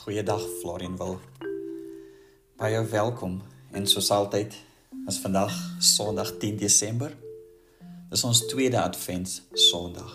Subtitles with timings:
[0.00, 1.18] Goeiedag Florian wil.
[2.56, 3.34] Baie welkom
[3.70, 4.54] en soos altyd
[5.06, 7.12] is vandag Sondag 10 Desember.
[8.08, 10.14] Dis ons tweede Advent Sondag.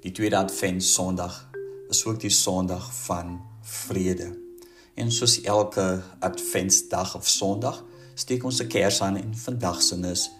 [0.00, 1.36] Die tweede Advent Sondag
[1.92, 4.30] is ook die Sondag van vrede.
[4.94, 7.84] En soos elke Adventsdag of Sondag
[8.14, 10.30] steek ons 'n kers aan en vandag se is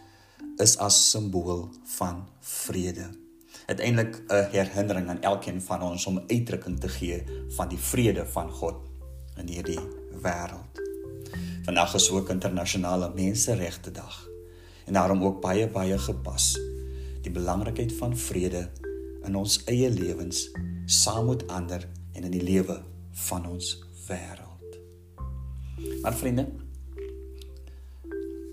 [0.56, 3.25] is as simbool van vrede
[3.66, 8.50] uiteindelik 'n herinnering aan elkeen van ons om uitdrukking te gee van die vrede van
[8.50, 8.74] God
[9.36, 9.80] in hierdie
[10.22, 10.80] wêreld.
[11.62, 14.28] Vandag is ook internasionale menseregte dag
[14.84, 16.60] en daarom ook baie baie gepas
[17.22, 18.70] die belangrikheid van vrede
[19.24, 20.50] in ons eie lewens
[20.84, 24.78] saam met ander en in die lewe van ons wêreld.
[26.02, 26.46] Maar vriende,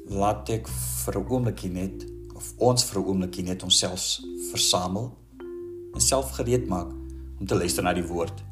[0.05, 2.12] laat ek vir 'n oombliekie net
[2.44, 4.20] of ons vir 'n oombliekie net onsself
[4.52, 5.06] versamel
[5.94, 6.90] en self gereed maak
[7.40, 8.44] om te luister na die woord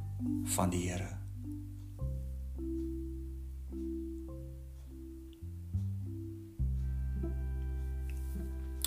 [0.56, 1.09] van die Here.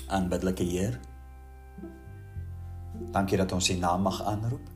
[0.07, 0.99] Aanbiddelike Heer,
[3.11, 4.69] dankie dat ons U naam mag aanroep.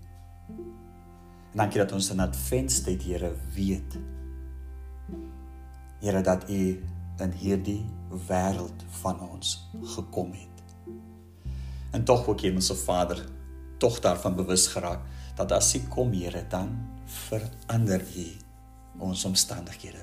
[1.53, 3.97] Dankie dat ons in Adventstyd Here weet.
[5.99, 6.83] Here dat U
[7.17, 10.47] in hierdie wêreld van ons gekom het.
[11.91, 13.25] En tog ook Hemelse Vader,
[13.77, 14.99] tog daarvan bewus geraak
[15.35, 18.27] dat as U kom, Here, dan verander U
[18.97, 20.01] ons omstandighede.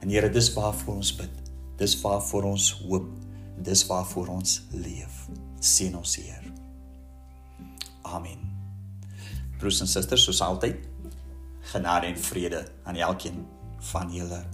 [0.00, 1.50] En Here, dis waarvoor ons bid.
[1.76, 3.08] Dis waarvoor ons hoop.
[3.58, 5.26] Dis waarvoor ons leef.
[5.60, 6.52] Seën ons, Heer.
[8.02, 8.38] Amen.
[9.58, 10.76] Broers en susters, soos altyd,
[11.72, 13.46] genade en vrede aan elkeen
[13.92, 14.44] van julle.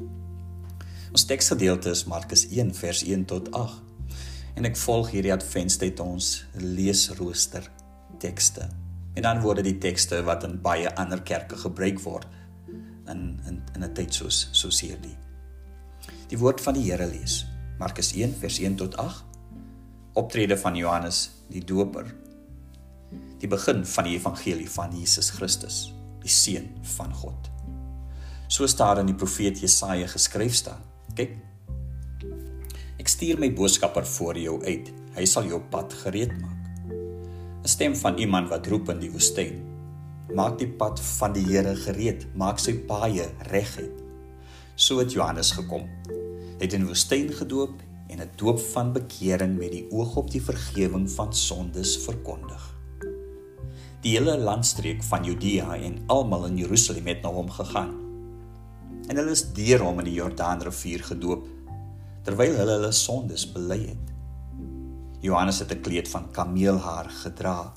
[1.14, 3.74] Ons teksgedeelte is Markus 1 vers 1 tot 8.
[4.58, 7.68] En ek volg hierdie adventstyd ons leesrooster
[8.18, 8.64] tekste.
[9.14, 12.26] En dan word die tekste wat in baie ander kerke gebruik word
[13.06, 15.14] in in in 'n tyd soos soos hierdie.
[16.32, 17.46] Die woord van die Here lees.
[17.78, 19.22] Markus 1 vers 1 tot 8.
[20.14, 22.10] Optrede van Johannes die Doper.
[23.38, 27.50] Die begin van die evangelie van Jesus Christus, die seun van God.
[28.48, 30.93] So staan in die profeet Jesaja geskryf staan.
[31.14, 31.34] Kyk.
[32.98, 34.90] Ek stuur my boodskapper voor jou uit.
[35.14, 36.62] Hy sal jou pad gereed maak.
[37.64, 39.62] 'n Stem van iemand wat roep in die woestyn.
[40.34, 44.02] Maak die pad van die Here gereed, maak sy paaie reguit.
[44.74, 45.86] So het Johannes gekom.
[46.58, 47.78] Het in die woestyn gedoop
[48.10, 52.62] en 'n doop van bekering met die oog op die vergifnis van sondes verkondig.
[54.02, 58.03] Die hele landstreek van Judea en almal in Jerusalem het na hom gegaan
[59.08, 61.46] en hulle is deur hom in die Jordaanrivier gedoop
[62.24, 64.12] terwyl hulle hulle sondes bely het.
[65.24, 67.72] Johannes het 'n kleed van kameelhaar gedra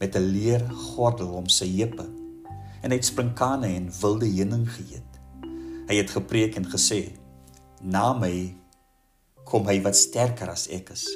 [0.00, 2.06] met 'n leer gordel om sy heupe
[2.82, 5.12] en hy het sprinkane en wilde heuning geëet.
[5.88, 7.12] Hy het gepreek en gesê:
[7.82, 8.54] "Na my
[9.48, 11.06] kom hy wat sterker as ek is.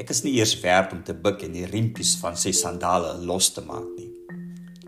[0.00, 3.52] Ek is nie eers werd om te buig en die riempies van sy sandale los
[3.54, 4.08] te maak nie.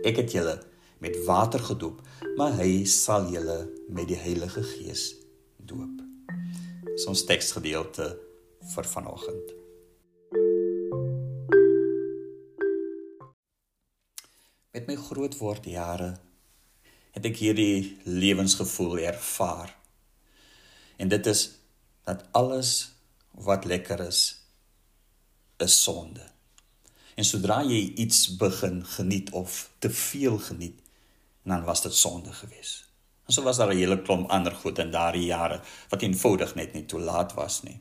[0.07, 0.57] Ek het julle
[1.05, 2.01] met water gedoop,
[2.37, 5.09] maar hy sal julle met die Heilige Gees
[5.57, 6.03] doop.
[6.85, 8.11] Dis ons teksgedeelte
[8.75, 9.55] vir vanoggend.
[14.77, 16.13] Met my groot word jare
[17.17, 19.73] het ek hierdie lewensgevoel ervaar.
[21.01, 21.49] En dit is
[22.05, 22.77] dat alles
[23.49, 24.23] wat lekker is
[25.65, 26.21] is sonde.
[27.17, 30.83] En sodra jy iets begin geniet of te veel geniet,
[31.47, 32.89] en dan was dit sonde geweest.
[33.27, 36.73] En so was daar 'n hele klomp ander goed in daardie jare wat eenvoudig net
[36.73, 37.81] nie toelaat was nie.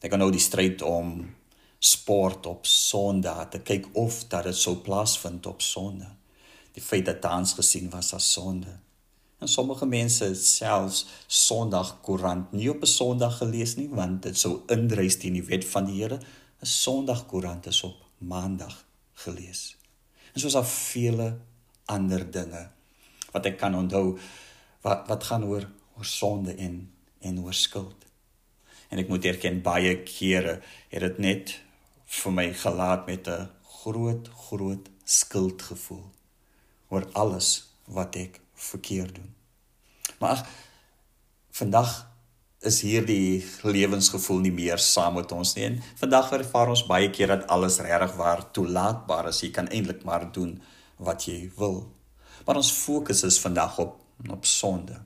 [0.00, 1.36] Ek kan nou die stryd om
[1.78, 6.16] sport op Sondag te kyk of dat dit sou plaasvind op Sondag.
[6.72, 8.78] Die feit dat dans gesien was as sonde.
[9.38, 14.38] En sommige mense het selfs Sondag koerant nie op 'n Sondag gelees nie want dit
[14.38, 16.20] sou indrys teen die wet van die Here.
[16.60, 19.76] 'n Sondag koerant is op Maandag gelees.
[20.32, 21.38] En soos daar vele
[21.84, 22.70] ander dinge
[23.32, 24.18] wat ek kan onthou
[24.84, 25.66] wat wat gaan oor
[25.96, 26.90] oor sonde en
[27.20, 28.06] en oor skuld.
[28.90, 30.60] En ek moet erken baie kere
[30.90, 31.56] het dit net
[32.20, 33.48] vir my gelaat met 'n
[33.82, 36.06] groot groot skuldgevoel
[36.88, 39.34] oor alles wat ek verkeerd doen.
[40.18, 40.46] Maar ach,
[41.50, 42.10] vandag
[42.60, 45.64] is hierdie lewensgevoel nie meer saam met ons nie.
[45.64, 49.40] En vandag ervaar ons baie keer dat alles regtig waar toelaatbaar is.
[49.40, 50.58] Jy kan eintlik maar doen
[50.96, 51.86] wat jy wil.
[52.44, 53.98] Maar ons fokus is vandag op
[54.28, 55.00] op sonde.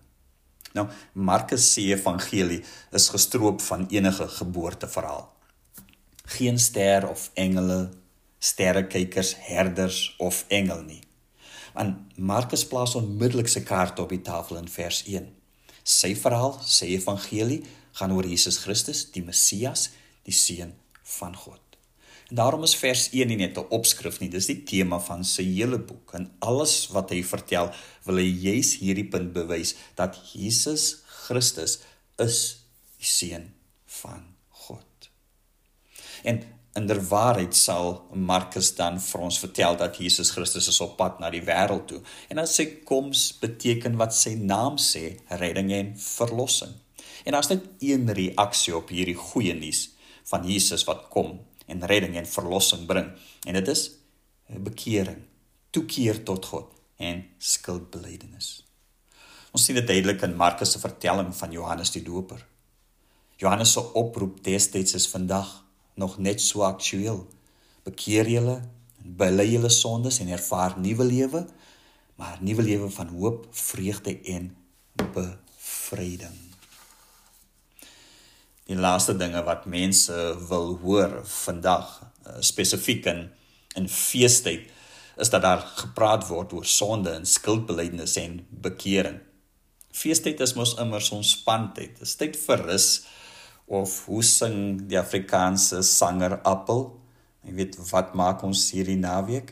[0.73, 5.33] Nou Markus se evangelie is gestroop van enige geboorteverhaal.
[6.25, 7.91] Geen ster of engele,
[8.39, 11.03] sterrekykers, herders of engel nie.
[11.75, 15.27] En Markus plaas onmiddellik sy kaart op die tafel in vers 1.
[15.83, 17.63] Sy verhaal, sy evangelie
[17.99, 19.91] gaan oor Jesus Christus, die Messias,
[20.27, 20.73] die seun
[21.19, 21.64] van God.
[22.29, 25.45] En daarom is vers 1 nie net 'n opskrif nie, dis die tema van sy
[25.45, 26.15] hele boek.
[26.15, 27.73] En alles wat hy vertel,
[28.05, 31.79] wil hy juis hierdie punt bewys dat Jesus Christus
[32.19, 32.65] is
[32.99, 33.53] die seun
[33.87, 35.11] van God.
[36.23, 36.43] En
[36.75, 41.21] in der waarheid sal Markus dan vir ons vertel dat Jesus Christus is op pad
[41.21, 42.01] na die wêreld toe.
[42.29, 46.73] En as sy koms beteken wat sy naam sê, redding en verlossing.
[47.25, 49.91] En daar's net een reaksie op hierdie goeie nuus
[50.25, 53.11] van Jesus wat kom en redding en verlossing bring.
[53.47, 53.91] En dit is
[54.47, 55.23] bekering,
[55.71, 58.65] toekeer tot God en skuldbelydenis.
[59.55, 62.41] Ons sien dit duidelik in Markus se vertelling van Johannes die Doper.
[63.39, 65.51] Johannes se oproep destyds is vandag
[65.95, 67.25] nog net so aktueel.
[67.87, 68.57] Bekeer julle
[69.03, 71.45] en bely julle sondes en ervaar nuwe lewe,
[72.19, 74.51] maar nuwe lewe van hoop, vreugde en
[74.95, 76.44] bevryding.
[78.65, 80.15] Die laaste dinge wat mense
[80.49, 83.31] wil hoor vandag, eh, spesifiek in
[83.75, 84.71] in feestyd,
[85.19, 89.19] is dat daar gepraat word oor sonde en skuldbeleidnes en bekering.
[89.91, 91.99] Feestyd is mos immers ontspantheid.
[91.99, 92.87] Dit is tyd vir rus
[93.67, 97.01] of hoe sing die Afrikaanse sanger Appel?
[97.43, 99.51] Jy weet wat maak ons hierdie naweek?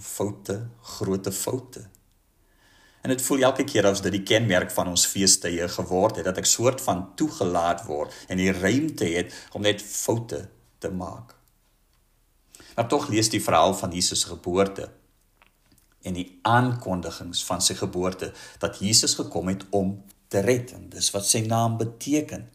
[0.00, 1.89] Foute, groote foute.
[3.00, 6.40] En dit voel elke keer as dit die kenmerk van ons feestydde geword het dat
[6.42, 10.48] ek soort van toegelaat word en die ruimte het om net foute
[10.78, 11.36] te maak.
[12.76, 14.90] Maar tog lees die verhaal van Jesus se geboorte
[16.02, 18.30] en die aankondigings van sy geboorte
[18.60, 19.96] dat Jesus gekom het om
[20.28, 20.72] te red.
[20.72, 22.46] En dis wat sy naam beteken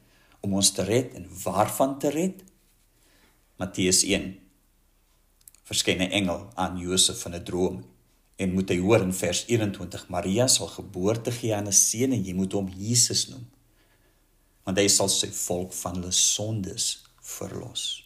[0.45, 2.41] om ons te red en waarvan te red?
[3.61, 4.33] Matteus 1
[5.65, 7.83] verskyn 'n engel aan Josef in 'n droom
[8.35, 12.23] en moet hy hoor in vers 21 Maria sal geboorte gee aan 'n seun en
[12.23, 13.45] jy moet hom Jesus noem
[14.65, 18.03] want hy sal sy volk van hulle sondes verlos.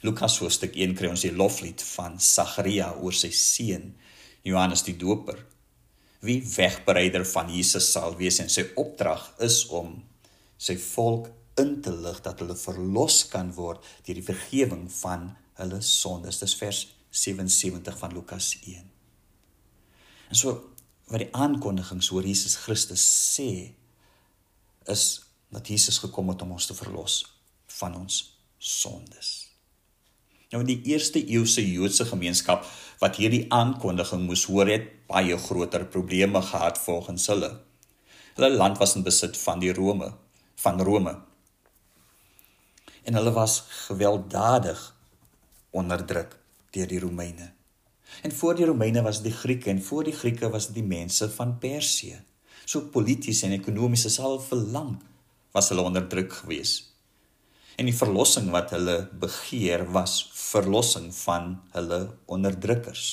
[0.00, 3.94] Lukas hoofstuk 1 kry ons die loflied van Sagaria oor sy seun
[4.42, 5.36] Johannes die Doper
[6.24, 10.02] wie wegbereider van Jesus sal wees en sy opdrag is om
[10.60, 11.30] sy volk
[11.60, 15.30] in te lig dat hulle verlos kan word deur die vergifnis van
[15.60, 16.40] hulle sondes.
[16.40, 18.99] Dis vers 77 van Lukas 1.
[20.30, 20.54] En so
[21.10, 23.02] wat die aankondigings oor Jesus Christus
[23.34, 23.50] sê
[24.90, 25.04] is
[25.50, 27.24] dat Jesus gekom het om ons te verlos
[27.80, 28.20] van ons
[28.58, 29.30] sondes.
[30.50, 32.64] Nou in die eerste eeuse Joodse gemeenskap
[33.02, 37.50] wat hierdie aankondiging moes hoor het baie groter probleme gehad volgens hulle.
[38.38, 40.12] Hulle land was in besit van die Rome,
[40.62, 41.16] van Rome.
[43.02, 44.82] En hulle was gewelddadig
[45.70, 46.36] onderdruk
[46.74, 47.50] deur die Romeine.
[48.22, 51.58] En voor die Romeine was die Grieke en voor die Grieke was die mense van
[51.58, 52.20] Persië.
[52.64, 55.06] So polities en ekonomies is al vir lank
[55.54, 56.74] was hulle onderdruk gewees.
[57.80, 63.06] En die verlossing wat hulle begeer was verlossing van hulle onderdrukkers.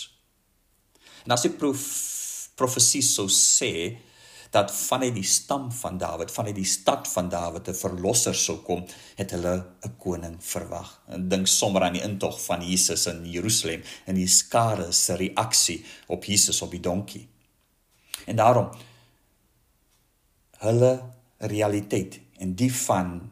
[1.25, 1.81] En as die prof,
[2.59, 3.97] profesie sou sê
[4.51, 8.85] dat vanuit die stam van Dawid, vanuit die stad van Dawid 'n verlosser sou kom,
[9.15, 11.01] het hulle 'n koning verwag.
[11.07, 15.85] En dink sommer aan die intog van Jesus in Jerusalem en die skare se reaksie
[16.07, 17.27] op Jesus op die donkie.
[18.25, 18.69] En daarom
[20.57, 21.01] hulle
[21.37, 23.31] realiteit en die van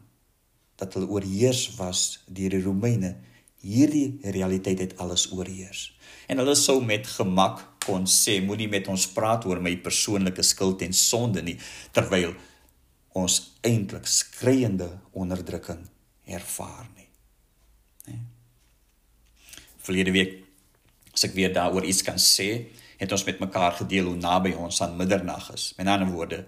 [0.76, 3.16] dat hulle oorheers was deur die Romeine,
[3.60, 5.98] hierdie realiteit het alles oorheers.
[6.26, 10.82] En hulle sou met gemak kon sê moenie met ons praat oor my persoonlike skuld
[10.86, 11.56] en sonde nie
[11.94, 12.34] terwyl
[13.16, 15.86] ons eintlik skreiende onderdrukking
[16.26, 17.06] ervaar nie.
[18.08, 18.18] Né?
[19.86, 20.42] Verlede week
[21.14, 22.66] as ek weer daaroor iets kan sê,
[23.00, 25.70] het ons met mekaar gedeel hoe naby ons aan middernag is.
[25.78, 26.42] Met ander woorde,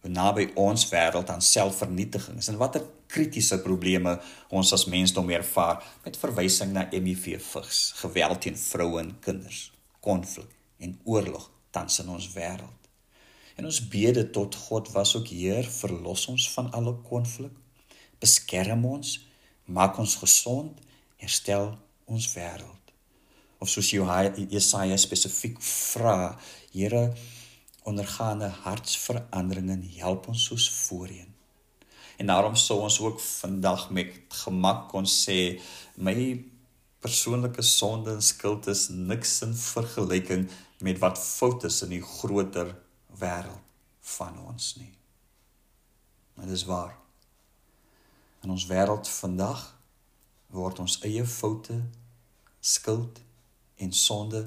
[0.00, 4.16] hoe naby ons wêreld aan selfvernietiging is en watter kritiese probleme
[4.48, 9.68] ons as mensdom ervaar met verwysing na HIV, vigs, geweld teen vroue en kinders
[10.02, 10.50] konflik
[10.82, 12.88] en oorlog tans in ons wêreld.
[13.56, 17.52] En ons bede tot God was ook Heer, verlos ons van alle konflik,
[18.22, 19.18] beskerm ons,
[19.64, 20.78] maak ons gesond,
[21.22, 21.72] herstel
[22.10, 22.94] ons wêreld.
[23.62, 26.38] Of soos Jesaja spesifiek vra,
[26.72, 27.12] Here,
[27.84, 31.28] ondergaande hartsveranderinge help ons soos voorheen.
[32.16, 35.58] En daarom sou ons ook vandag met gemak kon sê
[35.96, 36.14] my
[37.02, 40.46] persoonlike sonde en skuld is niks in vergelyking
[40.78, 42.70] met wat fout is in die groter
[43.18, 43.62] wêreld
[44.16, 44.92] van ons nie.
[46.34, 46.94] Maar dis waar.
[48.42, 49.64] In ons wêreld vandag
[50.54, 51.80] word ons eie foute,
[52.60, 53.18] skuld
[53.82, 54.44] en sonde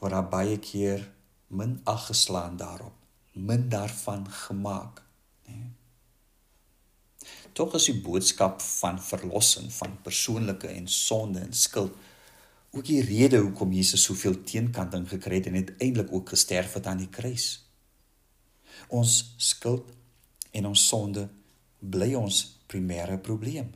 [0.00, 1.06] word daar baie keer
[1.54, 2.94] min ag geslaan daarop,
[3.32, 5.03] min daarvan gemaak.
[7.52, 11.94] Tog is die boodskap van verlossing van persoonlike en sonde en skuld
[12.74, 16.98] ook die rede hoekom Jesus soveel teenkanting gekry het en uiteindelik ook gesterf het aan
[17.04, 17.62] die kruis.
[18.88, 19.92] Ons skuld
[20.50, 21.28] en ons sonde
[21.78, 23.70] bly ons primêre probleem.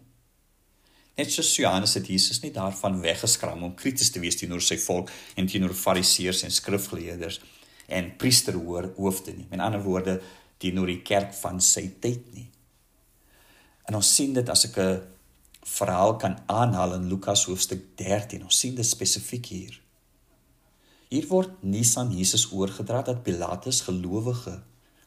[1.18, 5.10] Net soos Johannes het Jesus nie daarvan weggeskram om krities te wees teenoor sy volk
[5.38, 7.40] en teenoor fariseërs en skrifgeleerders
[7.86, 9.46] en priesterhoofde nie.
[9.50, 10.18] Met ander woorde,
[10.58, 12.46] teenoor die kerk van sy tyd nie.
[13.88, 15.02] En ons sien dit as ek 'n
[15.64, 18.42] verhaal kan aanhaal in Lukas hoofstuk 13.
[18.45, 19.80] Ons sien dit spesifiek hier.
[21.09, 24.62] Hier word nuus aan Jesus oorgedra dat Pilatus gelowige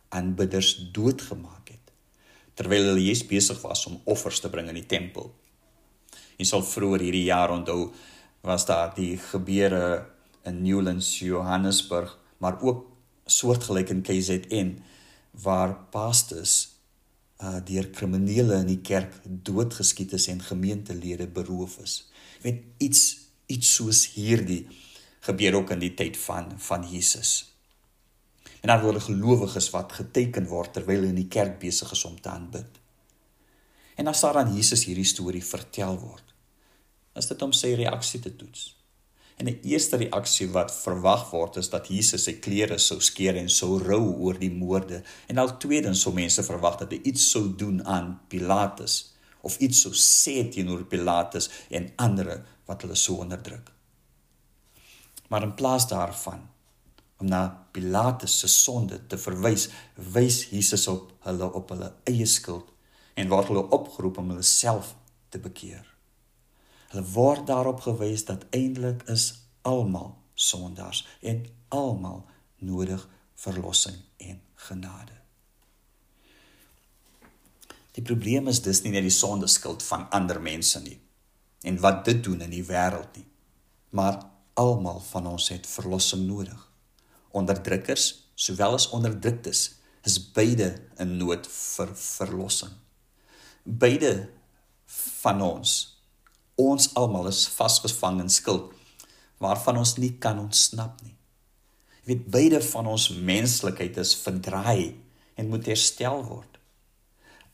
[0.10, 1.92] aanbidders doodgemaak het
[2.54, 5.32] terwyl hulle Jesus besig was om offers te bring in die tempel.
[6.38, 7.94] Jy sal vroeër hierdie jaar onthou
[8.46, 10.06] was daar die gebeure
[10.46, 12.86] in Newlands, Johannesburg, maar ook
[13.26, 14.76] soortgelyk in KZN
[15.32, 16.81] waar pastors
[17.42, 21.96] uh deur kriminele in die kerk doodgeskiet is en gemeentelede beroof is.
[22.40, 23.04] Jy weet iets
[23.52, 24.66] iets soos hierdie
[25.26, 27.32] gebeur ook in die tyd van van Jesus.
[28.62, 32.20] En dan word gelowiges wat geteken word terwyl hulle in die kerk besig is om
[32.22, 32.78] te aanbid.
[33.98, 36.34] En as daar aan Jesus hierdie storie vertel word,
[37.18, 38.70] is dit om sy reaksie te toets.
[39.42, 43.48] En die eerste reaksie wat verwag word is dat Jesus sy klere sou skeer en
[43.50, 45.00] sou rou oor die moorde.
[45.26, 49.00] En al tweedens sou mense verwag dat hy iets sou doen aan Pilatus
[49.42, 52.36] of iets sou sê teenoor Pilatus en ander
[52.70, 53.72] wat hulle so onderdruk.
[55.34, 56.46] Maar in plaas daarvan
[57.18, 57.42] om na
[57.74, 59.72] Pilatus se sonde te verwys,
[60.14, 62.70] wys Jesus op hulle op hulle eie skuld
[63.18, 64.94] en word hulle opgeroep om hulle self
[65.34, 65.91] te bekeer.
[66.92, 69.32] Hulle word daarop gewys dat eintlik is
[69.68, 72.26] almal sondaars en almal
[72.60, 73.08] nodig
[73.40, 75.16] verlossing en genade.
[77.96, 80.98] Die probleem is dis nie net die sonde skuld van ander mense nie
[81.68, 83.28] en wat dit doen in die wêreld nie.
[83.96, 84.20] Maar
[84.60, 86.60] almal van ons het verlossing nodig.
[87.32, 89.64] Onderdrukkers sowel as onderdruktes
[90.08, 92.74] is beide in nood vir verlossing.
[93.64, 94.30] Beide
[95.22, 95.76] van ons
[96.60, 98.72] Ons almal is vasgevang in skuld
[99.42, 101.16] waarvan ons nie kan ontsnap nie.
[102.02, 104.98] Jy weet beide van ons menslikheid is verdraai
[105.38, 106.60] en moet herstel word.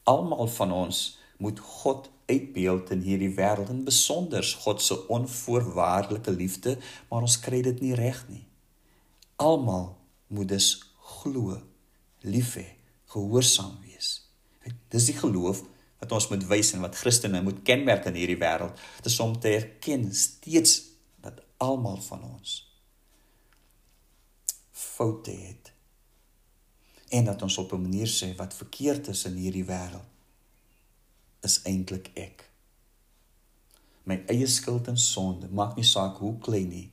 [0.08, 1.02] Almal van ons
[1.38, 6.76] moet God uitbeeld in hierdie wêreld en besonder God se onvoorwaardelike liefde,
[7.08, 8.44] maar ons kry dit nie reg nie.
[9.40, 9.94] Almal
[10.28, 10.70] moet dus
[11.22, 11.56] glo,
[12.28, 12.68] lief hê,
[13.14, 14.10] gehoorsaam wees.
[14.92, 15.64] Dis die geloof
[16.00, 19.56] wat ons moet wys en wat Christene moet kenmerk in hierdie wêreld, dis om te
[19.56, 20.80] erken steeds
[21.24, 22.60] dat almal van ons
[24.78, 25.74] foute het
[27.10, 30.06] en dat ons op 'n manier sê wat verkeerd is in hierdie wêreld
[31.42, 32.50] is eintlik ek.
[34.04, 36.92] My eie skuld en sonde maak nie saak hoe klein nie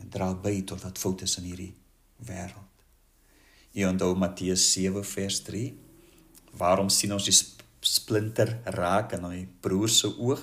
[0.00, 1.74] en dra by tot wat foute is in hierdie
[2.16, 2.74] wêreld.
[3.70, 5.74] Hier onthou Matteus 7 vers 3.
[6.56, 7.36] Waarom sien ons die
[7.86, 10.42] splinter raak in my broer se oog,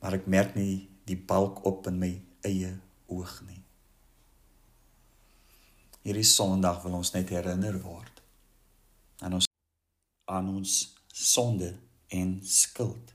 [0.00, 2.12] maar ek merk nie die balk op in my
[2.46, 2.72] eie
[3.12, 3.60] oog nie.
[6.02, 8.22] Hierdie Sondag wil ons net herinner word
[9.22, 9.46] aan ons
[10.32, 10.72] aan ons
[11.12, 11.68] sonde
[12.14, 13.12] en skuld.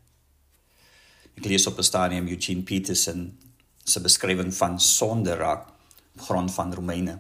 [1.36, 3.38] Ek lees op 'n stadium Eugene Peterson
[3.84, 5.68] se beskrywing van sonde raak
[6.16, 7.20] grond van Romeine.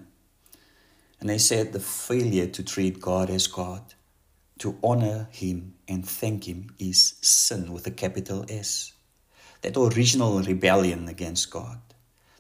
[1.20, 3.97] And they said the failure to treat God as God
[4.60, 8.94] to honor him and thank him is sin with a capital S.
[9.62, 11.80] That original rebellion against God,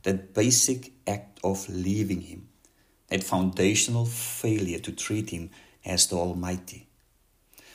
[0.03, 2.49] that basic act of leaving him,
[3.09, 5.49] that foundational failure to treat him
[5.85, 6.87] as the Almighty.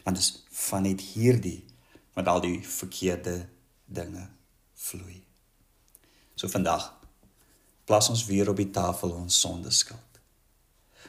[0.04, 1.62] Want dit is van net hierdie
[2.14, 3.46] wat al die verkeerde
[3.86, 4.26] dinge
[4.74, 5.22] vloei.
[6.34, 6.90] So vandag
[7.86, 10.20] plaas ons weer op die tafel ons sondeskuld.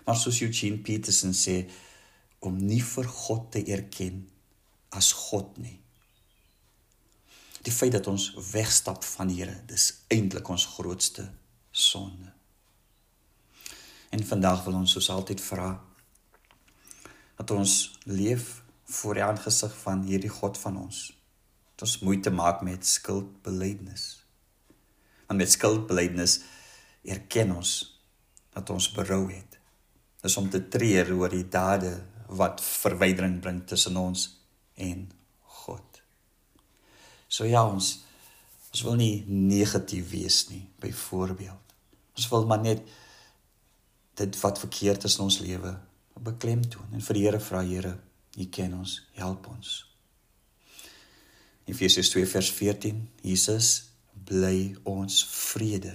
[0.05, 1.63] Maar soos Eugene Peterson sê,
[2.45, 4.23] om nie vir God te erken
[4.93, 5.79] as God nie.
[7.63, 11.29] Die feit dat ons wegstap van die Here, dis eintlik ons grootste
[11.71, 12.33] sonde.
[14.13, 15.71] En vandag wil ons soos altyd vra
[17.39, 17.73] dat ons
[18.05, 18.59] leef
[18.93, 21.07] voor die aangesig van hierdie God van ons.
[21.73, 24.03] Dat ons moeite maak met skuldbeleidnis.
[25.27, 26.41] Want met skuldbeleidnis
[27.01, 27.73] erken ons
[28.53, 29.57] dat ons berou het.
[30.21, 31.95] Dis om te treur oor die dade
[32.27, 34.27] wat verwydering bring tussen ons
[34.75, 35.05] en
[35.63, 36.01] God.
[37.27, 37.99] So ja ons
[38.73, 41.73] ons wil nie negatief wees nie byvoorbeeld.
[42.17, 42.81] Ons wil maar net
[44.17, 45.75] dit wat verkeerd is in ons lewe
[46.23, 47.93] beklemtoon en vir die Here vra Here,
[48.33, 49.73] U ken ons, help ons.
[51.69, 53.69] Efesiërs 2 vers 14 Jesus
[54.25, 55.93] bly ons vrede.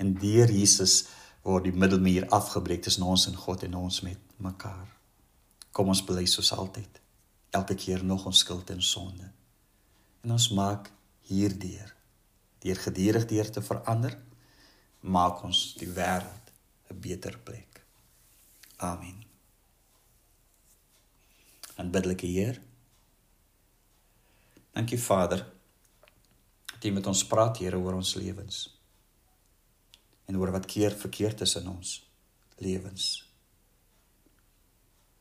[0.00, 1.02] En deur Jesus
[1.44, 4.99] word die middelmuur afgebreek tussen ons en God en ons met mekaar.
[5.72, 7.00] Kom ons bly soos altyd.
[7.50, 9.30] Elke keer nog ons skuld en sonde.
[10.24, 10.90] En ons maak
[11.30, 11.94] hierdeur
[12.60, 14.18] deur gedurig deur te verander
[15.00, 16.50] maak ons die wêreld
[16.90, 17.80] 'n beter plek.
[18.76, 19.24] Amen.
[21.76, 22.60] Aanbiddelike Heer,
[24.72, 25.52] Dankie Vader
[26.72, 28.78] dat U met ons praat Here oor ons lewens.
[30.24, 32.10] En oor wat keer verkeerd is in ons
[32.56, 33.29] lewens.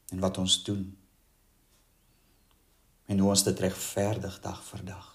[0.09, 0.97] En wat ons doen.
[3.05, 5.07] En hoe ons dit regverdig dag vir dag.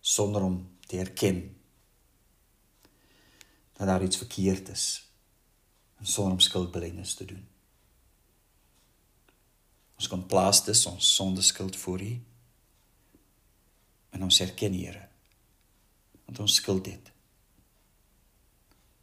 [0.00, 1.60] Sonder om te erken
[3.72, 5.08] dat daar iets verkeerd is.
[5.98, 7.48] En sonder om skuldbeleidings te doen.
[9.96, 12.12] Ons kom plaas dit ons sonde skuld voor U
[14.12, 15.08] en ons erken Here
[16.24, 17.10] want ons skuld het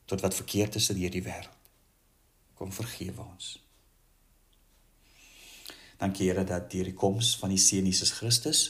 [0.09, 1.71] tot wat verkeerd is in hierdie wêreld
[2.59, 3.51] kom vergewe ons
[5.99, 8.63] dankie Here dat deur die koms van die seun Jesus Christus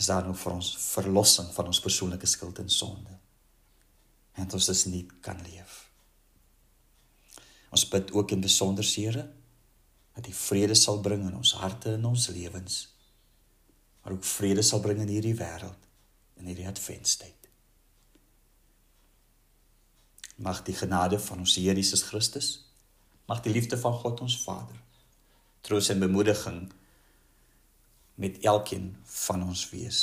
[0.00, 3.18] is daar nou vir ons verlossing van ons persoonlike skuld en sonde
[4.34, 5.78] en ons is nie kan leef
[7.74, 9.28] ons bid ook in besonder Here
[10.14, 12.82] dat die vrede sal bring in ons harte en ons lewens
[14.04, 15.84] maar ook vrede sal bring in hierdie wêreld
[16.36, 17.48] in hierdie adventstyd.
[20.36, 22.48] Mag die genade van ons Here Jesus Christus,
[23.30, 24.80] mag die liefde van God ons Vader,
[25.64, 26.72] troos en bemoediging
[28.20, 30.00] met elkeen van ons wees.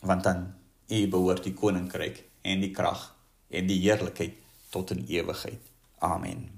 [0.00, 0.54] Want dan
[0.88, 3.10] U behoort die koninkryk en die krag
[3.48, 4.36] en die heerlikheid
[4.72, 5.72] tot in ewigheid.
[5.98, 6.57] Amen.